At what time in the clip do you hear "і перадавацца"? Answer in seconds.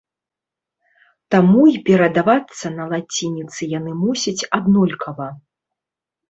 1.71-2.67